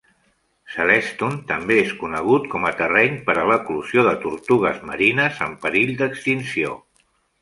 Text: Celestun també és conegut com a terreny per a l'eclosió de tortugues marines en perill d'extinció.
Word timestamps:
Celestun 0.75 1.33
també 1.51 1.75
és 1.81 1.91
conegut 1.99 2.47
com 2.55 2.65
a 2.69 2.71
terreny 2.79 3.19
per 3.27 3.35
a 3.41 3.43
l'eclosió 3.51 4.07
de 4.09 4.15
tortugues 4.25 4.81
marines 4.93 5.43
en 5.49 5.55
perill 5.67 5.93
d'extinció. 6.01 6.73